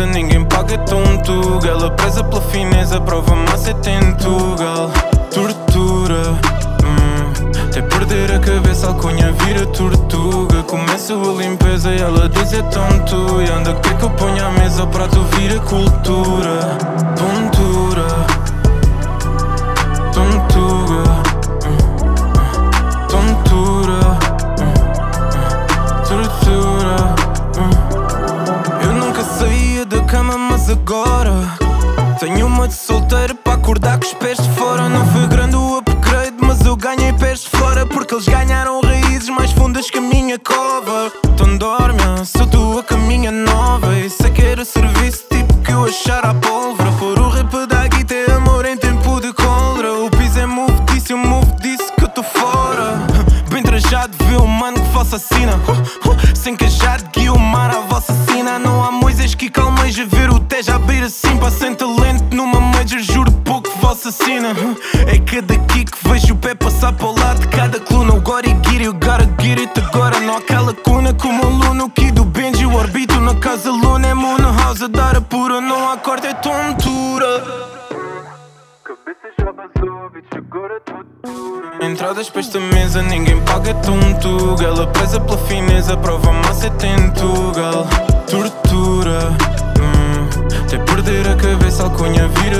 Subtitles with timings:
[0.00, 0.29] Para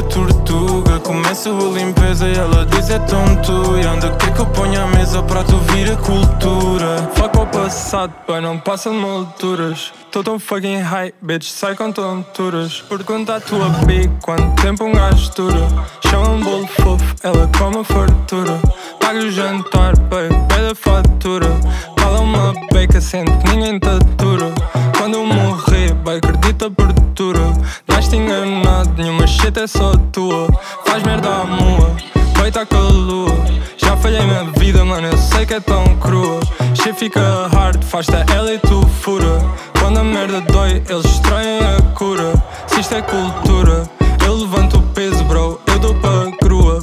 [0.01, 0.99] vira tortuga.
[1.01, 4.87] Começa a limpeza e ela diz é tonto E anda, quer que eu ponha a
[4.87, 7.11] mesa, o prato vira cultura?
[7.15, 9.93] Fuck o passado, pai, não passa de molduras.
[10.11, 12.83] Tô tão fucking high, bitch, sai com tonturas.
[12.89, 15.69] Pergunta à tua bi quanto tempo um gajo dura?
[16.09, 18.61] Chama um bolo fofo, ela come a fartura.
[18.99, 21.61] Paga o jantar, baby, pede a fatura
[22.01, 24.53] Fala uma beca, sente ninguém te atura
[24.97, 27.53] Quando eu morrer, vai, acredita a abertura
[27.87, 30.49] Nasce enganado, nenhuma shit é só tua.
[30.87, 31.95] Faz merda à mua,
[32.41, 33.37] feita com a lua.
[33.77, 36.41] Já falhei minha vida, mano, eu sei que é tão crua.
[36.75, 37.21] Shit fica
[37.53, 39.39] hard, faz-te ela e tu fura.
[39.79, 42.33] Quando a merda dói, eles destroem a cura.
[42.67, 43.83] Se isto é cultura,
[44.25, 46.83] eu levanto o peso, bro Eu dou para grua,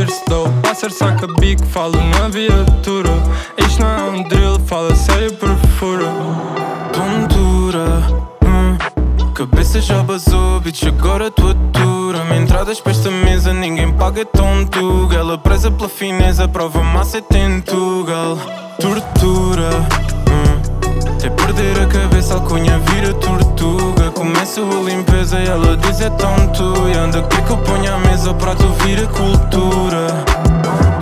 [0.00, 3.10] terço, dou Passer saca bico, falo na viatura
[3.58, 6.06] Isto não é um drill, fala sério, perfura
[6.92, 8.02] tontura.
[8.44, 8.76] hum.
[9.34, 12.24] Cabeça já basou, bitch, agora tua dura.
[12.24, 15.16] Me entradas para esta mesa, ninguém paga tontuga.
[15.16, 18.36] Ela presa pela fineza, prova massa é tentugal.
[18.78, 19.70] Tortura,
[20.28, 21.10] hum.
[21.16, 22.19] até perder a cabeça,
[24.50, 24.60] tortuga.
[24.60, 26.88] Começa a limpeza e ela diz é tonto.
[26.88, 30.99] E anda, quer que eu ponha a mesa, o prato vira cultura.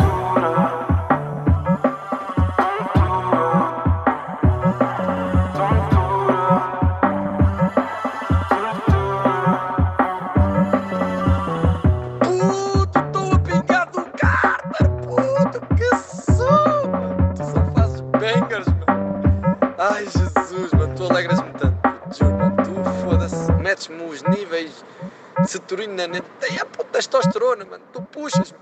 [26.16, 27.84] A puta, testosterona, mano.
[27.92, 28.54] Tu puxas,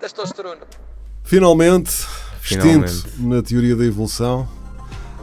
[0.00, 0.62] testosterona.
[1.24, 1.90] Finalmente,
[2.40, 2.84] Finalmente.
[2.86, 4.48] extinto na teoria da evolução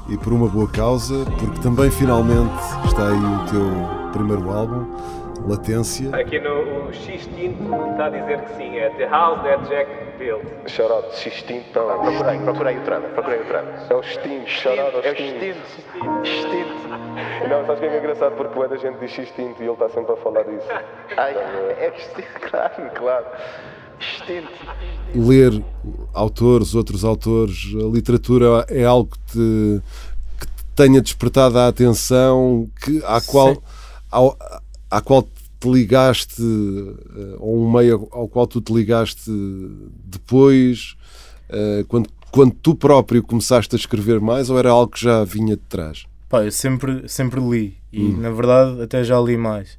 [0.10, 2.54] e por uma boa causa, porque também finalmente
[2.86, 4.86] está aí o teu primeiro álbum,
[5.48, 6.16] Latência.
[6.16, 10.04] Aqui no o X Tinto está a dizer que sim, é The House That Jack
[10.18, 10.44] Built.
[10.68, 12.00] Shout out X-Tinto, não.
[12.00, 13.70] Procurei, procurei o trama, procurei o trama.
[13.90, 15.46] É o extinto, shout out ao É o extinto.
[16.24, 16.88] Extinto.
[17.50, 18.36] Não, sabes o que é engraçado?
[18.36, 20.68] Porque toda a gente diz X-Tinto e ele está sempre a falar disso.
[21.18, 23.26] Ai, é extinto, claro, Claro.
[25.16, 25.64] Ler
[26.14, 29.82] autores, outros autores, a literatura é algo que te,
[30.40, 33.56] que te tenha despertado a atenção, que, à, qual,
[34.12, 34.38] ao,
[34.90, 35.24] à qual
[35.64, 39.32] te ligaste, eh, ou um meio ao qual tu te ligaste
[40.06, 40.96] depois,
[41.50, 45.56] eh, quando, quando tu próprio começaste a escrever mais, ou era algo que já vinha
[45.56, 46.06] de trás?
[46.30, 48.18] Pá, eu sempre, sempre li e Hum.
[48.22, 49.78] na verdade até já li mais.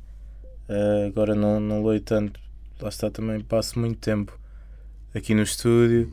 [0.68, 2.40] Eh, agora não, não leio tanto.
[2.80, 4.32] Lá está também, passo muito tempo
[5.14, 6.10] aqui no estúdio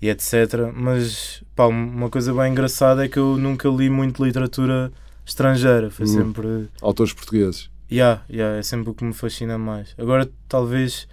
[0.00, 0.72] e etc.
[0.74, 4.90] Mas pá, uma coisa bem engraçada é que eu nunca li muito literatura
[5.26, 5.90] estrangeira.
[5.90, 6.08] Foi Hum.
[6.08, 6.68] sempre.
[6.80, 7.68] Autores portugueses.
[7.92, 9.94] Yeah, yeah, é sempre o que me fascina mais.
[9.98, 11.06] Agora, talvez,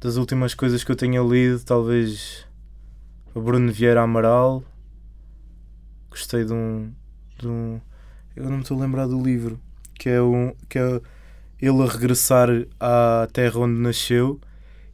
[0.00, 2.46] das últimas coisas que eu tenha lido, talvez
[3.34, 4.62] o Bruno Vieira Amaral.
[6.10, 6.92] Gostei de um.
[7.38, 7.80] De um
[8.36, 9.58] eu não me estou a lembrar do livro.
[9.98, 11.00] Que é, um, que é
[11.60, 12.48] ele a regressar
[12.78, 14.40] à terra onde nasceu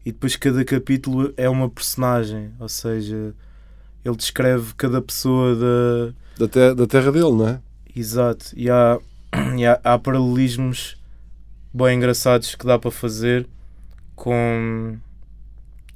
[0.04, 2.52] e depois cada capítulo é uma personagem.
[2.58, 3.34] Ou seja,
[4.02, 7.60] ele descreve cada pessoa da, Da, te- da terra dele, não é?
[7.94, 8.98] Exato, e há,
[9.56, 10.96] e há, há paralelismos
[11.72, 13.46] bem engraçados que dá para fazer
[14.14, 14.96] com,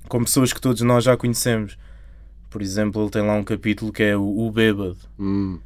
[0.08, 1.79] com pessoas que todos nós já conhecemos.
[2.50, 4.96] Por exemplo, ele tem lá um capítulo que é o, o Bêbado.
[5.19, 5.58] Hum.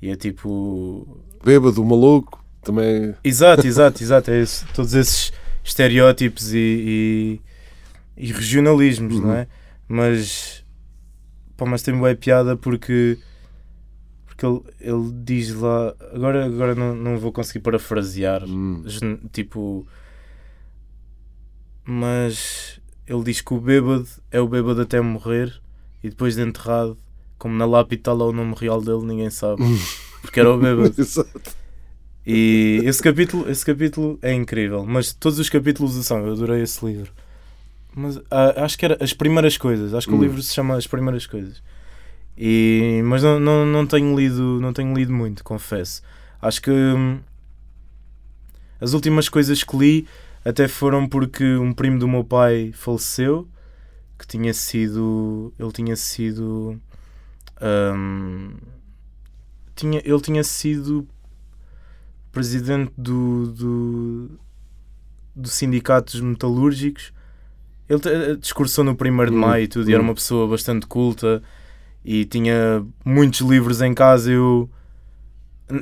[0.00, 1.18] E é tipo.
[1.44, 3.14] Bêbado, maluco, também.
[3.24, 4.30] Exato, exato, exato.
[4.30, 5.32] É esse- todos esses
[5.64, 7.40] estereótipos e,
[8.16, 9.48] e, e regionalismos, não é?
[9.88, 10.64] Mas.
[11.56, 13.18] Pá, mas tem boa piada porque.
[14.38, 14.62] Porque ele,
[14.94, 15.92] ele diz lá.
[16.14, 18.42] Agora, agora não, não vou conseguir parafrasear.
[18.86, 19.84] gen- Tipo.
[21.84, 22.80] Mas.
[23.06, 25.58] Ele diz que o bêbado é o bêbado até morrer
[26.04, 26.96] e depois de enterrado,
[27.38, 29.62] como na lápide está lá o nome real dele, ninguém sabe.
[30.20, 30.94] Porque era o bêbado.
[31.00, 31.56] Exato.
[32.26, 36.84] E esse capítulo, esse capítulo é incrível, mas todos os capítulos são, eu adorei esse
[36.84, 37.10] livro.
[37.96, 40.22] Mas ah, acho que era as primeiras coisas, acho que o Hum.
[40.22, 41.62] livro se chama As Primeiras Coisas.
[42.38, 46.02] E, mas não, não, não tenho lido, não tenho lido muito, confesso.
[46.40, 47.20] Acho que hum,
[48.80, 50.08] as últimas coisas que li
[50.44, 53.48] até foram porque um primo do meu pai faleceu,
[54.18, 56.80] que tinha sido, ele tinha sido
[57.62, 58.54] hum,
[59.74, 61.06] tinha, ele tinha sido
[62.32, 64.30] presidente do, do,
[65.34, 67.12] do sindicato dos metalúrgicos.
[67.88, 70.86] Ele te- discursou no 1 de Hum, maio e tudo, e era uma pessoa bastante
[70.86, 71.42] culta
[72.10, 74.30] e tinha muitos livros em casa.
[74.32, 74.68] Eu,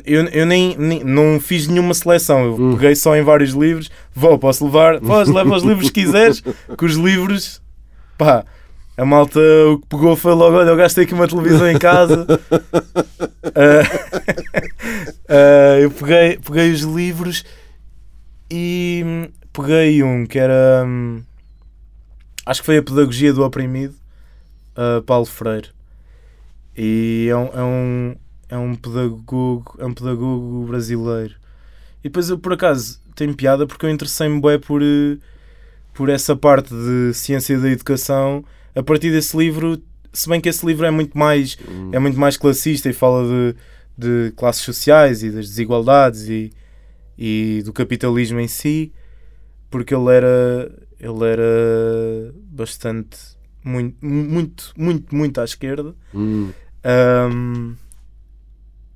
[0.04, 2.72] eu, eu nem, nem- não fiz nenhuma seleção, eu Hum.
[2.74, 3.88] peguei só em vários livros.
[4.12, 4.98] Vou, posso levar?
[5.00, 7.62] Podes, leva os livros que quiseres, que os livros,
[8.18, 8.44] pá.
[8.98, 9.38] A malta
[9.70, 12.26] o que pegou foi logo: olha, eu gastei aqui uma televisão em casa.
[13.58, 13.86] Ah,
[15.28, 17.44] ah, eu peguei, peguei os livros
[18.50, 20.84] e peguei um que era.
[20.86, 21.22] hum,
[22.44, 23.94] acho que foi a Pedagogia do Oprimido,
[24.74, 25.70] a Paulo Freire.
[26.76, 28.16] E é um, é um,
[28.48, 31.34] é um pedagogo, é um pedagogo brasileiro.
[32.00, 35.16] E depois eu por acaso tenho piada porque eu interessei-me bem por, eh,
[35.94, 38.44] por essa parte de ciência da educação
[38.76, 39.82] a partir desse livro,
[40.12, 41.56] se bem que esse livro é muito mais,
[41.92, 43.56] é muito mais classista e fala de,
[43.96, 46.52] de classes sociais e das desigualdades e,
[47.16, 48.92] e do capitalismo em si,
[49.70, 50.70] porque ele era,
[51.00, 53.18] ele era bastante,
[53.64, 55.94] muito, muito, muito, muito à esquerda.
[56.14, 56.50] Hum.
[57.32, 57.74] Um,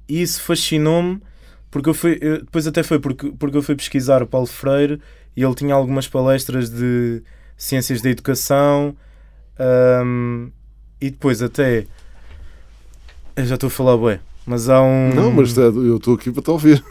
[0.08, 1.20] isso fascinou-me
[1.70, 5.00] porque eu fui, eu- depois até foi porque, porque eu fui pesquisar o Paulo Freire
[5.36, 7.22] e ele tinha algumas palestras de
[7.56, 8.96] ciências da educação
[10.04, 10.50] um,
[11.00, 11.86] e depois até
[13.36, 16.30] eu já estou a falar bué, mas há um Não, mas é, eu estou aqui
[16.30, 16.84] para te ouvir.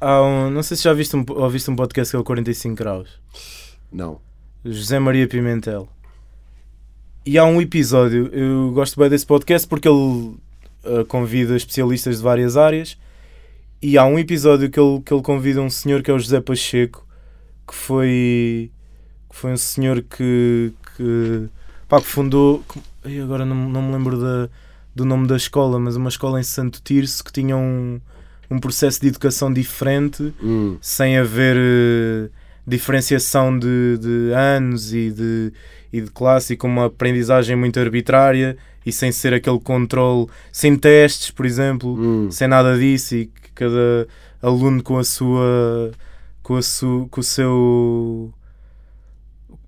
[0.00, 2.74] há um, não sei se já viste um, ouviste um podcast que é o 45
[2.76, 3.08] graus
[3.92, 4.20] Não.
[4.64, 5.88] José Maria Pimentel.
[7.28, 12.22] E há um episódio, eu gosto bem desse podcast porque ele uh, convida especialistas de
[12.22, 12.96] várias áreas.
[13.82, 16.40] E há um episódio que ele, que ele convida um senhor que é o José
[16.40, 17.06] Pacheco,
[17.66, 18.70] que foi,
[19.28, 21.48] que foi um senhor que, que,
[21.86, 22.64] pá, que fundou.
[23.04, 24.48] que- agora não, não me lembro da,
[24.96, 28.00] do nome da escola, mas uma escola em Santo Tirso que tinha um,
[28.50, 30.78] um processo de educação diferente, Hum.
[30.80, 32.30] sem haver eh,
[32.66, 35.52] diferenciação de, de anos e de,
[35.92, 40.76] e de classe, e com uma aprendizagem muito arbitrária e sem ser aquele controle, sem
[40.76, 42.30] testes, por exemplo, Hum.
[42.30, 44.06] sem nada disso, e que cada
[44.42, 45.90] aluno com a sua.
[46.42, 48.32] com, a su, com o seu.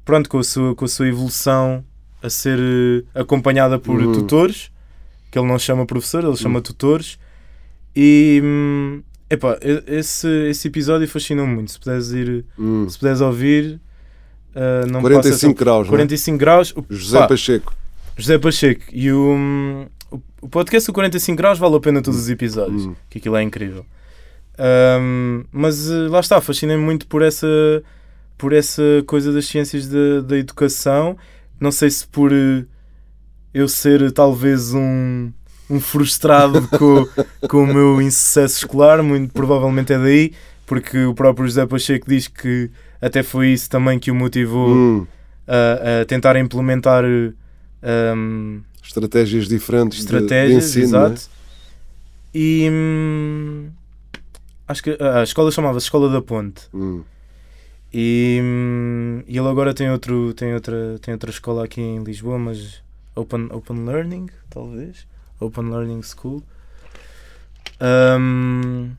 [0.04, 1.84] pronto, com a sua, com a sua evolução
[2.22, 4.12] a ser eh, acompanhada por Uhum.
[4.12, 4.70] tutores,
[5.30, 7.18] que ele não chama professor, ele chama tutores.
[7.94, 11.70] E hum, epá, esse, esse episódio fascinou-me muito.
[11.72, 12.88] Se puderes ir, Hum.
[12.88, 13.80] se puderes ouvir,
[14.54, 15.98] uh, não 45 passa- graus, não é?
[15.98, 16.72] 45 graus.
[16.76, 17.74] O- José pá, Pacheco.
[18.16, 18.82] José Pacheco.
[18.92, 19.86] E o, hum,
[20.42, 22.94] o, podcast do 45 graus vale a pena todos os episódios, Hum.
[23.08, 23.84] que aquilo é incrível.
[24.58, 27.46] Hum, mas eh, lá está, fascinei-me muito por essa,
[28.36, 31.16] por essa coisa das ciências da, da educação.
[31.58, 32.64] Não sei se por eh,
[33.54, 35.30] eu ser talvez um,
[35.68, 37.06] um frustrado com,
[37.48, 40.32] com o meu insucesso escolar, muito provavelmente é daí,
[40.70, 42.70] porque o próprio José Pacheco diz que
[43.02, 45.06] até foi isso também que o motivou Hum,
[45.48, 47.02] a, a tentar implementar
[48.16, 50.92] hum, estratégias diferentes de- estratégias, de, ensino.
[50.92, 51.12] não é?
[51.14, 51.30] exato.
[52.32, 53.68] E hum,
[54.68, 56.62] acho que a escola chamava-se Escola da Ponte.
[56.72, 57.02] Hum.
[57.92, 62.38] E, hum, e ele agora tem, outro, tem, outra, tem outra escola aqui em Lisboa,
[62.38, 62.80] mas
[63.16, 65.04] Open, open Learning, talvez.
[65.40, 66.44] Open Learning School.
[67.80, 68.92] Hum,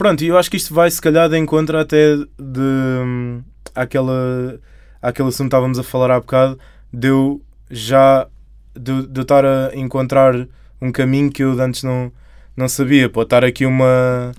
[0.00, 2.60] pronto, e eu acho que isto vai se calhar de encontro até de
[3.04, 3.42] hum,
[3.74, 4.58] àquela,
[5.02, 6.58] àquele assunto que estávamos a falar há bocado,
[6.90, 8.26] de eu já
[8.74, 10.48] de, de eu estar a encontrar
[10.80, 12.10] um caminho que eu antes não,
[12.56, 13.10] não sabia.
[13.10, 14.32] Pode estar aqui uma,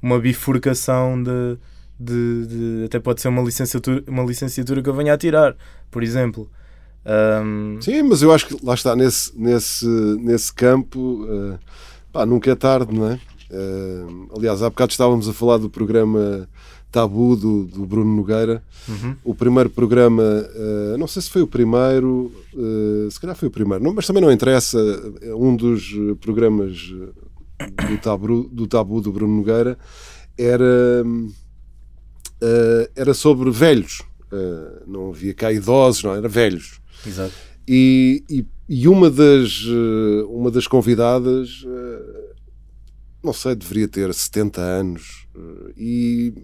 [0.00, 1.58] uma bifurcação de,
[1.98, 5.56] de, de- Até pode ser uma licenciatura, uma licenciatura que eu venha a tirar,
[5.90, 6.48] por exemplo.
[7.44, 9.84] Hum, Sim, mas eu acho que lá está, nesse, nesse,
[10.20, 11.58] nesse campo, eh,
[12.12, 13.18] pá, nunca é tarde, não é?
[13.50, 16.48] Eh, aliás, há bocado estávamos a falar do programa
[16.90, 18.62] Tabu do, do Bruno Nogueira.
[18.88, 19.16] Uhum.
[19.24, 23.50] O primeiro programa, eh, não sei se foi o primeiro, eh, se calhar foi o
[23.50, 24.78] primeiro, não, mas também não interessa.
[25.22, 25.90] eh, Um dos
[26.20, 26.92] programas
[27.60, 29.76] eh, do tabu, do tabu do Bruno Nogueira
[30.38, 31.04] era,
[32.94, 34.02] era sobre velhos.
[34.86, 36.80] Não havia cá idosos, não, era velhos.
[37.04, 37.32] Exato.
[37.66, 39.64] E, e, e uma, das,
[40.28, 41.66] uma das convidadas,
[43.22, 45.26] não sei, deveria ter 70 anos.
[45.36, 46.34] eh, E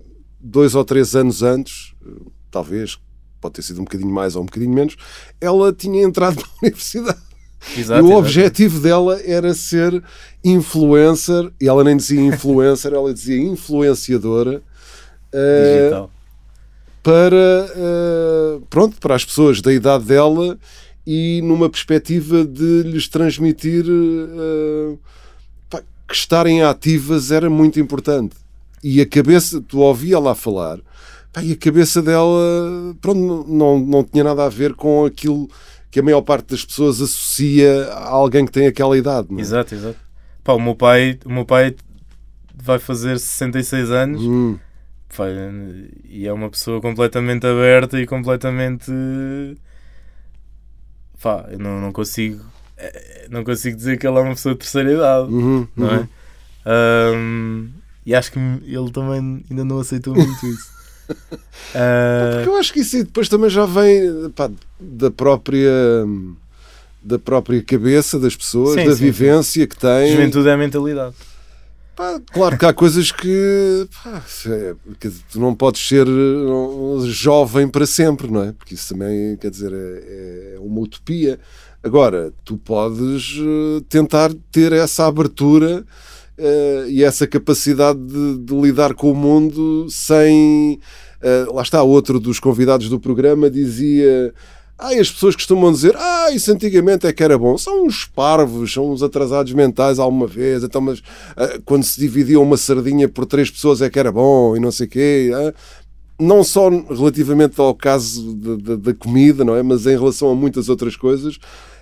[0.41, 2.11] dois ou três anos antes, eh,
[2.51, 2.99] talvez,
[3.41, 4.97] pode ter sido um bocadinho mais ou um bocadinho menos,
[5.41, 7.19] ela tinha entrado na universidade.
[7.75, 8.19] Exato, e o exato.
[8.19, 10.03] objetivo dela era ser
[10.43, 14.63] influencer, e ela nem dizia influencer, ela dizia influenciadora.
[15.33, 16.11] eh, Digital.
[17.03, 20.59] para eh, pronto para as pessoas da idade dela
[21.07, 24.99] e numa perspectiva de lhes transmitir pá,
[26.07, 28.37] que estarem ativas era muito importante
[28.83, 30.79] e a cabeça tu ouvia lá falar
[31.33, 35.49] pá, e a cabeça dela pronto não, não, tinha nada a ver com aquilo
[35.91, 39.41] que a maior parte das pessoas associa a alguém que tem aquela idade é?
[39.41, 39.99] Exato, exato.
[40.43, 41.75] Pá, o meu pai, o meu pai
[42.55, 44.59] vai fazer 66 anos Hum,
[45.17, 45.25] pá,
[46.05, 48.93] e é uma pessoa completamente aberta e completamente
[51.23, 52.54] pá, eu não, não consigo
[53.31, 55.95] não consigo dizer que ele é uma pessoa de terceira idade, uhum, não uhum.
[55.95, 56.09] é?
[56.67, 57.69] Ahm,
[58.07, 60.75] e acho que ele também ainda não aceitou muito isso.
[61.75, 64.51] Ah, Porque eu acho que isso depois também já vem pá,
[64.81, 65.71] da própria
[67.03, 70.13] da própria cabeça das pessoas, Sim, da sim, vivência que têm.
[70.13, 71.15] juventude é a mentalidade.
[71.95, 77.69] Pá, claro que há coisas que pá, é, dizer, tu não podes ser uh, jovem
[77.69, 78.53] para sempre, não é?
[78.53, 81.39] Porque isso também quer dizer é, é uma utopia.
[81.85, 85.85] Agora, tu podes uh, tentar ter essa abertura
[86.39, 90.81] uh, e essa capacidade de, de lidar com o mundo sem.
[91.23, 94.33] uh, lá está, outro dos convidados do programa dizia.
[94.79, 97.57] Ah, as pessoas costumam dizer, ah, isso antigamente é que era bom.
[97.59, 100.65] São uns parvos, são uns atrasados mentais alguma vez.
[100.65, 101.01] Então, mas
[101.65, 104.87] quando se dividia uma sardinha por três pessoas é que era bom e não sei
[104.87, 105.31] o quê.
[106.19, 109.63] Não só relativamente ao caso da- da comida, não é?
[109.63, 111.39] Mas em relação a muitas outras coisas,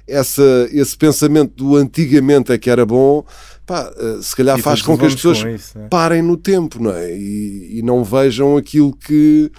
[0.06, 3.24] essa, esse pensamento do antigamente é que era bom,
[3.66, 5.86] pá, ah, se calhar E faz com que as pessoas isso, né?
[5.90, 7.12] parem no tempo, não é?
[7.16, 9.50] E, e não vejam aquilo que,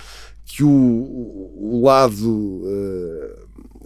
[0.45, 3.35] que o, o lado, eh,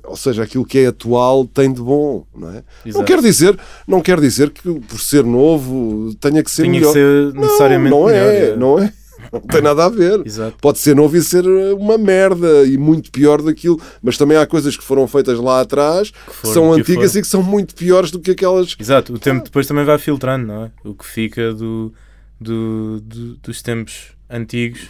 [0.05, 2.63] ou seja, aquilo que é atual tem de bom, não é?
[2.85, 6.79] Não quer dizer, não quer dizer que por ser novo tenha que ser Tinha que
[6.79, 6.93] melhor.
[6.93, 8.55] ser necessariamente não, não melhor, é, é.
[8.55, 8.93] não é.
[9.31, 10.25] Não tem nada a ver.
[10.25, 10.57] Exato.
[10.62, 14.75] Pode ser novo e ser uma merda e muito pior daquilo, mas também há coisas
[14.77, 17.19] que foram feitas lá atrás que, foram, são que antigas foram.
[17.19, 18.75] e que são muito piores do que aquelas.
[18.79, 20.72] Exato, o tempo depois também vai filtrando, não é?
[20.84, 21.93] O que fica do,
[22.39, 24.88] do, do- dos tempos antigos,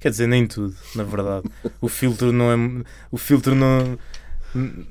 [0.00, 1.48] quer dizer, nem tudo, na verdade.
[1.80, 2.56] O filtro não é.
[3.10, 3.98] O filtro não.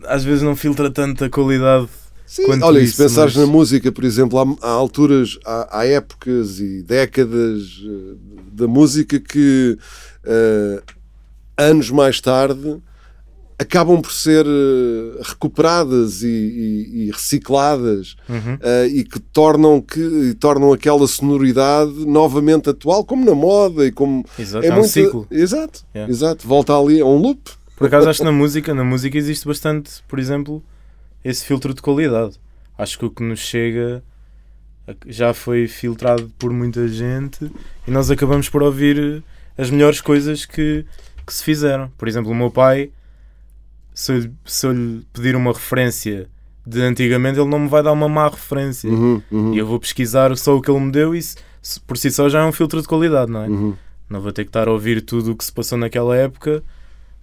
[0.06, 1.88] Às vezes não filtra tanta qualidade.
[2.28, 5.80] Sim, quanto olha, isso, se pensares mas- na música, por exemplo, há, há alturas, há,
[5.80, 8.16] há épocas e décadas eh,
[8.52, 9.78] da música que
[10.26, 10.82] eh,
[11.58, 12.82] anos mais tarde
[13.60, 18.58] acabam por ser eh, recuperadas e, e- e recicladas Uhum.
[18.62, 23.92] eh, e que tornam, que e tornam aquela sonoridade novamente atual, como na moda e
[23.92, 25.26] como Exato, é um ciclo.
[25.32, 26.12] Exato, Yeah.
[26.12, 27.40] exato, volta ali, é um loop.
[27.76, 30.62] Por acaso acho que na música, na música existe bastante, por exemplo,
[31.24, 32.40] esse filtro de qualidade.
[32.78, 34.04] Acho que o que nos chega
[35.08, 37.52] já foi filtrado por muita gente
[37.88, 39.22] e nós acabamos por ouvir
[39.58, 40.86] as melhores coisas que,
[41.26, 41.90] que se fizeram.
[41.98, 42.90] Por exemplo, o meu pai,
[43.94, 46.30] se eu, lhe- se eu lhe pedir uma referência
[46.66, 48.90] de antigamente, ele não me vai dar uma má referência.
[48.90, 49.54] Uhum, uhum.
[49.54, 52.12] E eu vou pesquisar só o que ele me deu e se- se- por si
[52.12, 53.48] só já é um filtro de qualidade, não é?
[53.48, 53.76] Uhum.
[54.10, 56.64] Não vou ter que estar a ouvir tudo o que se passou naquela época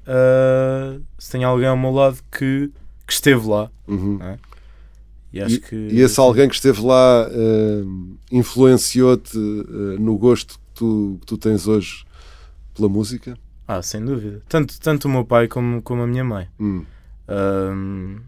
[0.07, 2.71] ah, se tem alguém ao meu lado que,
[3.07, 3.71] que esteve lá.
[3.87, 4.19] Uhum.
[4.23, 4.39] é?
[5.33, 5.75] E acho que.
[5.75, 7.85] E esse alguém que esteve lá eh,
[8.31, 12.05] influenciou-te eh, no gosto que tu, que tu tens hoje
[12.75, 13.37] pela música?
[13.67, 14.43] Ah, sem dúvida.
[14.49, 16.49] Tanto, tanto o meu pai como, como a minha mãe.
[16.61, 16.85] Hum.
[17.27, 18.19] Ahm,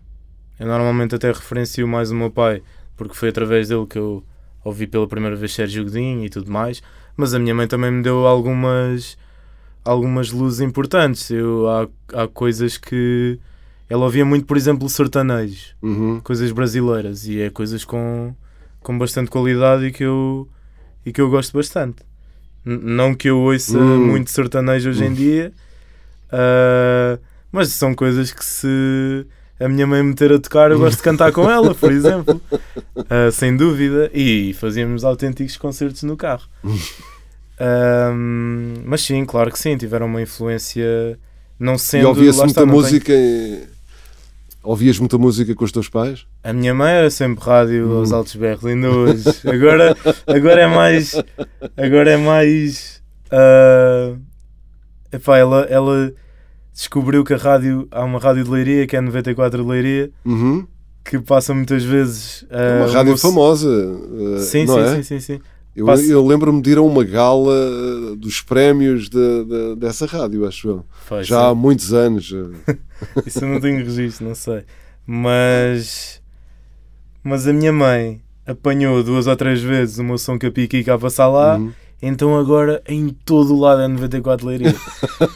[0.58, 2.62] eu normalmente até referencio mais o meu pai,
[2.96, 4.24] porque foi através dele que eu
[4.64, 6.82] ouvi pela primeira vez Sérgio Godinho e tudo mais.
[7.16, 9.16] Mas a minha mãe também me deu algumas,
[9.84, 11.30] algumas luzes importantes.
[11.30, 11.88] Eu, há,
[12.22, 13.38] há coisas que.
[13.88, 16.20] Ela ouvia muito, por exemplo, sertanejo, Uhum.
[16.20, 18.34] coisas brasileiras, e é coisas com,
[18.80, 20.48] com bastante qualidade e que eu,
[21.04, 22.02] e que eu gosto bastante.
[22.64, 24.06] N- não que eu ouça Hum.
[24.06, 25.52] muito sertanejo hoje em dia,
[26.32, 27.18] ah,
[27.52, 29.24] mas são coisas que se
[29.60, 32.40] a minha mãe me meter a tocar, eu gosto de cantar com ela, por exemplo.
[33.08, 34.10] Ah, sem dúvida.
[34.12, 36.48] E fazíamos autênticos concertos no carro.
[38.84, 41.18] Mas sim, claro que sim, tiveram uma influência.
[41.58, 42.02] Não sendo.
[42.02, 43.12] e ouvias lá muita tenho- música?
[43.12, 43.66] eh,
[44.66, 46.26] Ouvias muita música com os teus pais?
[46.42, 47.98] A minha mãe era sempre rádio Hum.
[47.98, 49.22] aos altos berros, ainda hoje.
[49.46, 49.96] Agora,
[50.26, 51.14] agora é mais.
[51.76, 53.00] Agora é mais.
[53.30, 54.14] ah,
[55.12, 56.12] epá, ela, ela
[56.74, 57.86] descobriu que a rádio.
[57.92, 60.66] Há uma rádio de Leiria, que é a 94 de Leiria, Uhum.
[61.04, 62.44] que passa muitas vezes.
[62.50, 63.68] É ah, uma rádio famosa.
[63.68, 64.94] eh, Sim, sim, é?
[64.96, 65.40] sim, sim, sim.
[65.76, 70.46] Eu, eu lembro-me de ir a uma gala eh, dos prémios de- de- dessa rádio,
[70.46, 70.84] acho eu.
[71.04, 71.46] Foi, Já sim.
[71.50, 72.32] há muitos anos.
[72.66, 72.76] eh.
[73.26, 74.64] Isso eu não tenho registro, não sei.
[75.06, 76.22] Mas.
[77.22, 80.50] Mas a minha mãe apanhou duas ou três vezes o meu som que a
[80.94, 81.56] a passar lá.
[81.56, 81.72] Uhum.
[82.02, 84.74] Então agora em todo o lado é 94 Leiria.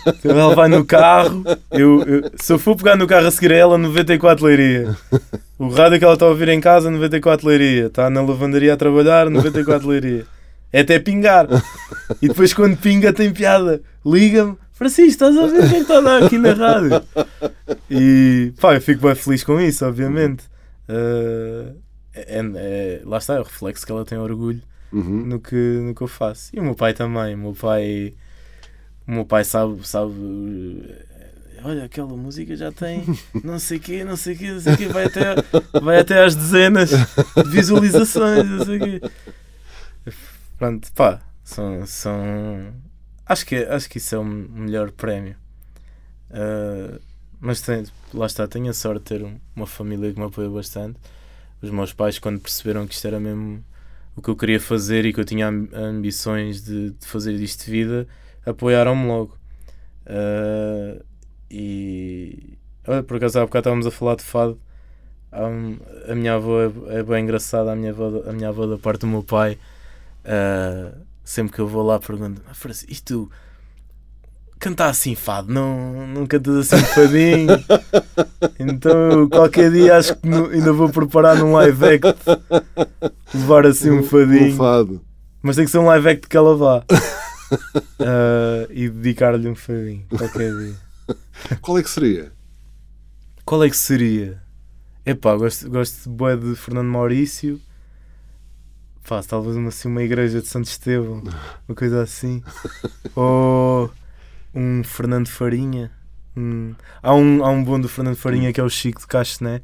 [0.07, 1.43] então ela vai no carro.
[1.71, 4.95] Eu, eu- se eu for pegar no carro a seguir a ela, 94 Leiria.
[5.59, 7.87] O rádio que ela está a ouvir em casa, 94 Leiria.
[7.87, 10.27] Está na lavandaria a trabalhar, 94 Leiria.
[10.73, 11.49] É até pingar.
[12.23, 13.81] E depois quando pinga tem piada.
[14.05, 14.57] Liga-me.
[14.73, 17.03] Francisco, estás a ver o que é está a dar aqui na rádio?
[17.91, 20.45] E pá, eu fico bem feliz com isso, obviamente.
[20.89, 21.75] Uh,
[22.15, 24.61] é- é- lá está, é o reflexo que ela tem orgulho
[24.93, 25.27] Uhum.
[25.27, 26.51] no, que, no que eu faço.
[26.55, 27.35] E o meu pai também.
[27.35, 28.15] O meu pai,
[29.07, 30.13] o meu pai sabe, sabe.
[30.13, 31.11] uh,
[31.65, 33.05] Olha, aquela música já tem
[33.45, 35.23] não sei o quê, não sei o quê, não sei o quê, vai até,
[35.81, 39.11] vai até às dezenas de visualizações, não sei o quê.
[40.59, 42.73] Pronto, pá, são, são
[43.27, 45.37] acho, que, acho que isso é o melhor prémio.
[46.31, 47.01] Uh,
[47.41, 50.49] mas tem, lá está, tenho a sorte de ter um- uma família que me apoia
[50.49, 50.99] bastante.
[51.63, 53.65] Os meus pais, quando perceberam que isto era mesmo
[54.21, 57.65] o que eu queria fazer e que eu tinha am- ambições de, de fazer disto
[57.65, 58.07] de vida,
[58.45, 59.37] apoiaram-me logo.
[60.07, 61.03] Uh,
[61.51, 64.61] e olha, por acaso há bocado estávamos a falar de fado.
[65.33, 65.79] Um-
[66.11, 69.01] a minha avó é, é bem engraçada, a minha avó, a minha avó da parte
[69.03, 69.59] do meu pai.
[70.25, 73.31] uh, sempre que eu vou lá pergunto, "Ah, Francisco, isto
[74.61, 77.49] cantar assim fado, não, não cantas assim fadinho.
[78.59, 82.15] então qualquer dia acho que no- ainda vou preparar num live act
[83.35, 84.53] levar assim um fadinho.
[84.53, 85.01] Um fado.
[85.43, 86.85] Mas tem que ser um live act que ela vá.
[87.99, 90.75] Ah, e dedicar-lhe um fadinho qualquer dia.
[91.61, 92.33] Qual é que seria?
[93.45, 94.41] Qual é que seria?
[95.05, 97.61] Epá, gosto, gosto de bué de Fernando Maurício.
[99.09, 101.25] Pá, talvez uma, assim, uma igreja de Santo Estevão,
[101.69, 102.41] uma coisa assim.
[103.17, 103.91] Ou
[104.55, 105.91] um Fernando Farinha.
[106.37, 109.63] Hum, Há, um, há um bom do Fernando Farinha que é o Chico de Castané.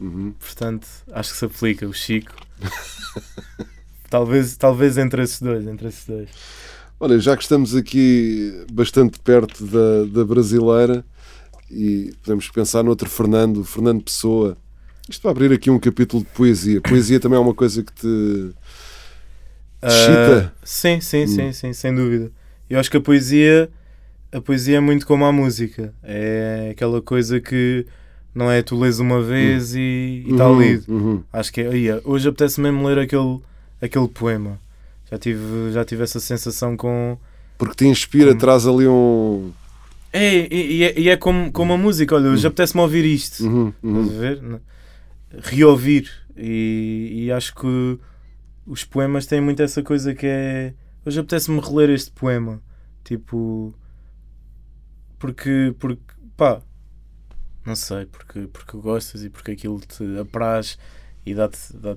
[0.00, 0.32] Uhum.
[0.38, 2.32] Portanto, acho que se aplica o Chico.
[4.10, 6.28] talvez, talvez entre esses dois, entre esses dois.
[7.00, 11.04] Olha, já que estamos aqui bastante perto da, da brasileira
[11.70, 14.56] e podemos pensar noutro Fernando, o Fernando Pessoa.
[15.08, 16.80] Isto para abrir aqui um capítulo de poesia.
[16.80, 18.54] Poesia também é uma coisa que te
[19.80, 20.54] Ah, excita.
[20.62, 21.26] sim, sim, Hum.
[21.26, 22.30] sim, sim, sem dúvida.
[22.70, 23.68] Eu acho que a poesia,
[24.32, 25.92] a poesia é muito como a música.
[26.02, 27.86] É aquela coisa que
[28.34, 30.84] não é tu lês uma vez e está Uhum, lido.
[30.88, 31.22] uhum.
[31.32, 33.38] Acho que é, "Ia, hoje apetece mesmo ler aquele,
[33.80, 34.58] aquele poema.
[35.10, 37.18] Já tive, já tive essa sensação com.
[37.58, 39.52] Porque te inspira, Como- traz ali um.
[40.12, 43.44] É, e, e é, e é como, como a música, olha, hoje apetece-me ouvir isto.
[43.46, 44.02] Uhum, uhum.
[44.02, 44.60] Estás a ver?
[45.42, 46.10] Reouvir.
[46.36, 47.98] E, e acho que
[48.66, 50.72] os poemas têm muito essa coisa que é.
[51.04, 52.60] Hoje apetece-me reler este poema.
[53.04, 53.74] Tipo.
[55.22, 55.72] Porque.
[55.78, 56.02] porque
[56.36, 56.60] pá.
[57.64, 58.06] Não sei.
[58.06, 60.76] Porque, porque gostas e porque aquilo te apraz
[61.24, 61.96] e dá-te dá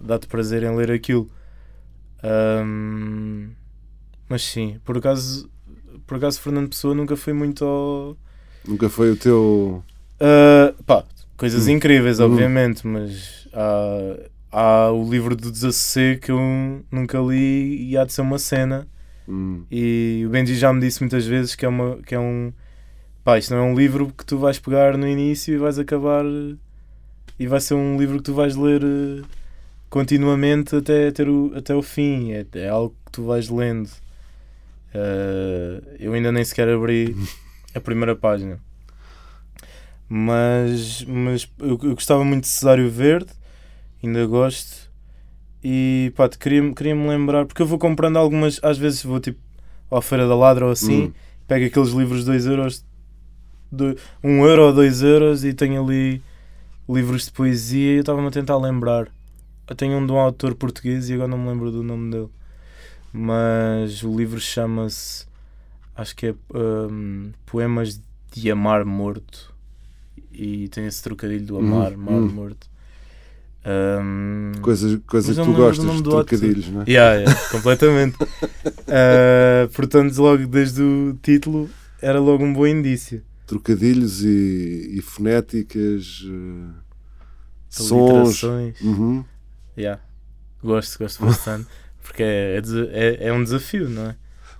[0.00, 1.28] dá prazer em ler aquilo.
[2.22, 3.50] Ahm,
[4.28, 5.50] mas sim, por acaso.
[6.06, 8.16] Por acaso Fernando Pessoa nunca foi muito ao.
[8.66, 9.82] Nunca foi o teu.
[10.20, 11.04] Uh, pá,
[11.36, 11.72] coisas Hum.
[11.72, 12.24] incríveis, Hum.
[12.24, 16.40] obviamente, mas há, há o livro do Desassossego que eu
[16.90, 18.86] nunca li e há de ser uma cena.
[19.28, 19.66] Hum.
[19.70, 22.52] E o Benji já me disse muitas vezes que é, uma, que é um.
[23.22, 26.24] Pá, isto não é um livro que tu vais pegar no início e vais acabar.
[27.38, 29.22] E vai ser um livro que tu vais ler eh,
[29.90, 32.32] continuamente até, ter o, até o fim.
[32.32, 33.90] É, é algo que tu vais lendo.
[34.94, 37.14] Eh, eu ainda nem sequer abri
[37.74, 38.58] a primeira página.
[40.08, 43.30] Mas, mas eu, eu gostava muito de Cesário Verde,
[44.02, 44.87] ainda gosto.
[45.62, 46.62] E pá, te queria,
[46.94, 49.40] lembrar, porque eu vou comprando algumas, às vezes vou tipo
[49.90, 51.12] à Feira da Ladra ou assim, Hum.
[51.46, 52.84] pego aqueles livros de 2 euros,
[54.22, 56.22] 1 euro ou 2 euros e tenho ali
[56.88, 59.08] livros de poesia e eu estava-me a tentar lembrar.
[59.68, 62.28] Eu tenho um de um autor português e agora não me lembro do nome dele.
[63.12, 65.26] Mas o livro chama-se,
[65.96, 68.00] acho que é hum, Poemas
[68.32, 69.54] de Amar Morto.
[70.32, 72.28] E tem esse trocadilho do amar, Hum, mar hum.
[72.28, 72.70] morto.
[73.68, 76.84] Hum, Coisa, coisa mas que tu gostas, nome de trocadilhos, não é?
[76.88, 78.16] Yeah, yeah, completamente.
[78.22, 81.68] Uh, portanto, logo desde o título
[82.00, 83.22] era logo um bom indício.
[83.46, 86.74] Trocadilhos e, e fonéticas, eh,
[87.68, 88.42] sons.
[88.82, 89.24] Uhum.
[89.76, 90.02] Yeah.
[90.62, 91.66] Gosto, gosto bastante.
[92.02, 92.60] Porque é, é,
[93.24, 94.16] é- é um desafio, não é?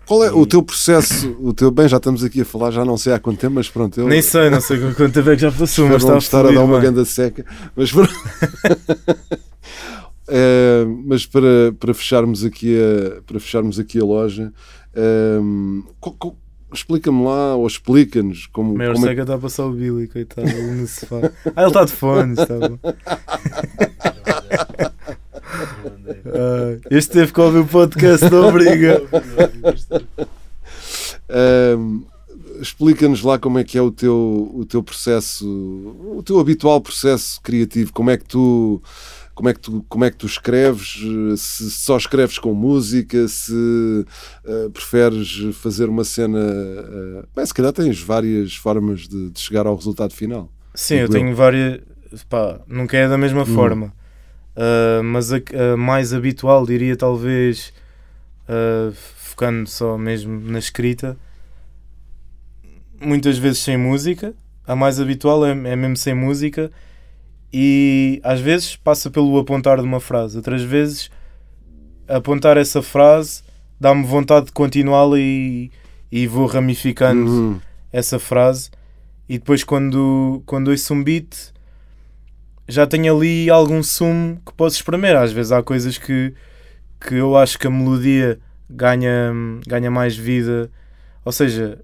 [0.09, 1.37] Qual é o teu processo?
[1.39, 3.69] O teu bem, já estamos aqui a falar, já não sei há quanto tempo, mas
[3.69, 4.01] pronto.
[4.01, 6.23] Eu Nem sei, não sei quanto tempo é que já passou, mas não está te
[6.23, 6.85] estar a dar uma bem.
[6.89, 7.45] ganda seca.
[7.77, 8.13] Mas, pronto.
[10.31, 14.53] Eh, mas para, para fecharmos aqui a, para fecharmos aqui a loja,
[16.01, 16.37] co-
[16.71, 20.07] explica-me lá ou explica-nos como, O maior como é seca está a passar o Billy,
[20.07, 21.33] coitado, no sofá.
[21.57, 22.79] Ah, ele está de fones, está bom.
[26.27, 29.03] Ah, este teve que ouvir o podcast, não obriga.
[31.29, 32.03] Ahm,
[32.61, 37.41] Explica-nos lá como é que é o teu, o teu processo, o teu habitual processo
[37.41, 38.83] criativo, como é que tu
[39.33, 40.97] como é que tu, como é que tu escreves,
[41.37, 44.05] se só escreves com música, se
[44.45, 46.41] eh, preferes fazer uma cena.
[46.41, 50.51] eh, bem, se calhar tens várias formas de, de chegar ao resultado final.
[50.75, 51.81] Sim, eu tenho várias.
[52.29, 53.55] Pá, nunca é da mesma Hum.
[53.55, 53.93] forma.
[54.61, 57.73] Ah, mas a, a mais habitual, diria talvez,
[58.49, 61.17] ah, focando só mesmo na escrita,
[63.01, 64.35] muitas vezes sem música.
[64.67, 66.71] A mais habitual é, é mesmo sem música.
[67.53, 71.11] E às vezes passa pelo apontar de uma frase, outras vezes
[72.07, 73.43] apontar essa frase
[73.81, 75.71] dá-me vontade de continuá-la e,
[76.11, 77.61] e vou ramificando Uhum.
[77.93, 78.71] essa frase.
[79.29, 81.53] E depois, quando, quando ouço um beat,
[82.69, 85.17] já tenho ali algum sumo que posso espremer.
[85.17, 86.35] Às vezes há coisas que,
[87.01, 89.33] que eu acho que a melodia ganha,
[89.67, 90.71] ganha mais vida.
[91.25, 91.79] Ou seja,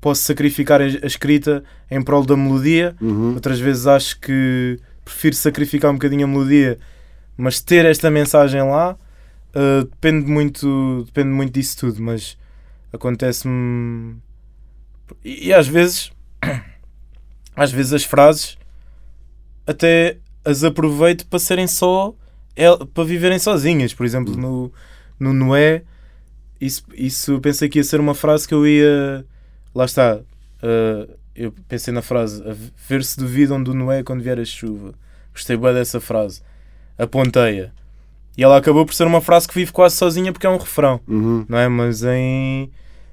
[0.00, 2.94] posso sacrificar a a escrita em prol da melodia.
[3.00, 3.34] Uhum.
[3.34, 6.78] Outras vezes acho que prefiro sacrificar um bocadinho a melodia,
[7.36, 8.96] mas ter esta mensagem lá
[9.54, 12.02] uh, depende muito depende muito disso tudo.
[12.02, 12.36] Mas
[12.92, 14.16] acontece-me
[15.24, 16.12] e, e às vezes
[17.56, 18.58] às vezes as frases
[19.66, 22.14] até as aproveito para serem só
[22.92, 23.92] para viverem sozinhas.
[23.92, 24.72] Por exemplo, no,
[25.18, 25.82] no Noé,
[26.60, 29.24] isso, isso pensei que ia ser uma frase que eu ia.
[29.74, 30.16] Lá está.
[30.16, 32.54] uh, eu pensei na frase a
[32.88, 34.94] ver se duvidam do Noé quando vier a chuva.
[35.32, 36.42] Gostei bem dessa frase.
[36.96, 37.70] Apontei-a.
[38.36, 41.00] E ela acabou por ser uma frase que vive quase sozinha porque é um refrão.
[41.08, 41.44] Uhum.
[41.48, 41.68] Não é?
[41.68, 42.70] Mas em,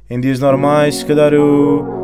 [0.07, 2.00] em dias normais, se calhar eu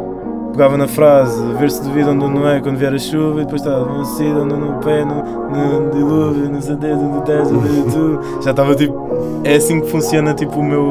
[0.58, 3.86] pegava na frase ver se duvidam do Noé quando vier a chuva e depois estava
[3.86, 8.42] não se no, no pé, no, no dilúvio, no certeza, no teste, no tu.
[8.42, 9.08] Já estava tipo.
[9.44, 10.90] É assim que funciona tipo, o, meu,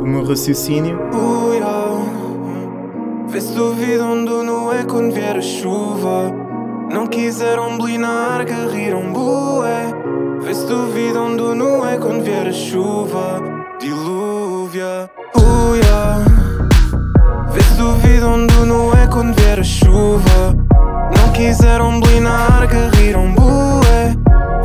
[0.00, 0.98] o meu raciocínio.
[3.28, 6.32] Vê se duvidam do Noé quando vier a chuva.
[6.92, 9.94] Não quiseram blinar, riram bué.
[10.40, 13.40] Vê se duvidam do Noé quando vier a chuva.
[13.78, 15.08] Dilúvia.
[15.36, 16.35] Uh,
[17.56, 17.62] yeah.
[17.62, 20.54] Vê se duvidam do Noé quando vier a chuva.
[21.16, 22.76] Não quiseram blinar, que
[23.34, 24.14] bué.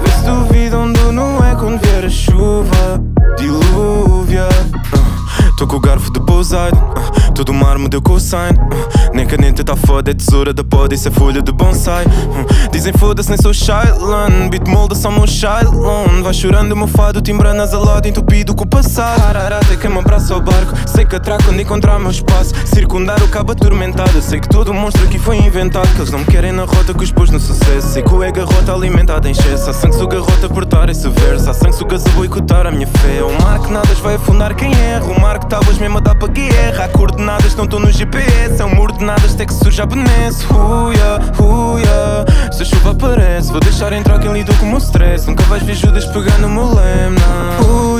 [0.01, 3.01] Vê se duvidam do Noé quando vier a chuva.
[3.37, 4.47] Dilúvia.
[4.93, 5.20] Uh,
[5.61, 6.75] Com o garfo de Poseidon.
[6.77, 8.57] Uh, o mar me deu cosign.
[8.57, 12.05] Uh, nem caneta tá foda, é tesoura da poda, isso é folha de bonsai.
[12.05, 14.49] Uh, dizem foda-se, nem sou Shailan.
[14.49, 16.23] Beat molda só meu Shailon.
[16.23, 19.21] Vai chorando o meu fado, timbrando as alado, entupido com o passado.
[19.23, 20.73] Ararata, que me abraça ao barco.
[20.87, 22.53] Sei que atraco quando encontrar meu espaço.
[22.65, 24.21] Circundar o cabo atormentado.
[24.21, 25.87] Sei que todo monstro aqui foi inventado.
[25.89, 27.87] Que eles não me querem na rota que os pôs no sucesso.
[27.87, 29.69] Sei que o é garrota alimentada em excesso.
[29.69, 31.49] Há sangue se o garrota portar esse verso.
[31.49, 33.23] Há sangue gás a boicotar a minha fé.
[33.23, 35.05] O mar que nadas vai afundar quem erra.
[35.05, 36.85] O mar que tábuas mesmo a dar para guerra.
[36.85, 38.61] Há coordenadas não estão no GPS.
[38.61, 40.45] É um muro de nada até que surja a benesse.
[40.45, 42.53] Huia, huia.
[42.53, 45.27] Se a chuva aparece, vou deixar entrar quem lidou com o meu stress.
[45.27, 47.97] Nunca vais ver Judas pegar no meu leme, não.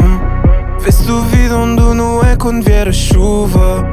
[0.00, 0.78] Hum.
[0.80, 3.84] Vê se duvidam do Noé quando vier a chuva.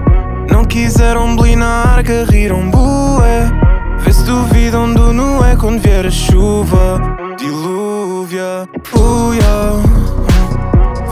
[0.49, 3.51] Não quiseram belir na arca, riram bué.
[3.99, 7.01] Vê se duvidam do Noé quando vier a chuva.
[7.37, 10.32] Dilúvia, uia.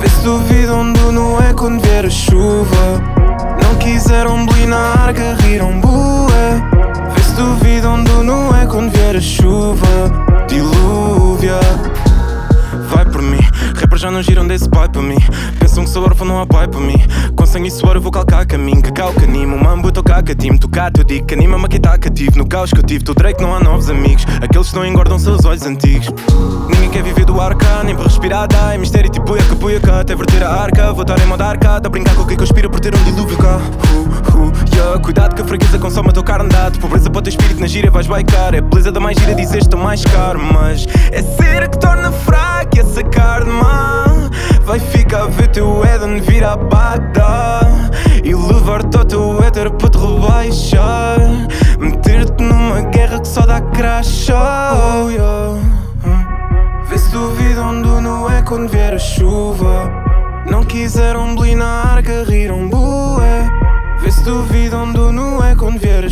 [0.02, 3.00] Vê se duvidam do Noé quando vier a chuva.
[3.62, 6.62] Não quiseram belir na arca, riram bué.
[7.14, 9.88] Vê se duvidam do Noé quando vier a chuva.
[10.48, 11.60] Dilúvia.
[12.90, 13.40] Vai por mim,
[13.80, 15.20] rappers já não giram desse pai para mim.
[15.72, 16.98] Pensam que sou órfão, não há pai para mim.
[17.34, 18.82] Com sangue e suor eu vou calcar caminho.
[18.82, 20.60] Cacau canimo, mambo tô cá catimo.
[20.60, 22.38] Tocar teu digo, anima-me aqui tá cativo.
[22.38, 24.26] No caos que eu tive, tu Drake não há novos amigos.
[24.42, 26.10] Aqueles que não engordam os olhos antigos.
[26.70, 28.74] Ninguém quer viver do arca, nem para respirar dá.
[28.74, 30.92] É mistério tipo puia que puia cá, até verter a arca.
[30.92, 33.56] Vou estar em moda arcada, brincar com o que conspira por ter um dilúvio cá.
[33.56, 35.00] Uh, uh, yeah.
[35.00, 36.80] Cuidado que a fraqueza consome a tua carne dado.
[36.80, 38.54] Pobreza para o teu espírito na gira vais baicar.
[38.54, 40.38] É beleza da mais gira, dizes tão mais caro.
[40.38, 44.02] Mas é ser que torna fraco e essa carne má.
[44.66, 47.62] Vai ficar a ver teu Eden vir a Bagdá
[48.24, 51.20] E levar-te ao teu éter te rebaixar.
[51.80, 54.36] Meter-te numa guerra que só dá cracha
[54.74, 55.60] oh, yeah.
[56.88, 59.92] Vê se duvidam do Noé quando vier a chuva.
[60.50, 63.50] Não quiseram belir na arca, riram bué.
[64.02, 66.10] Vê se duvidam do Noé quando vier a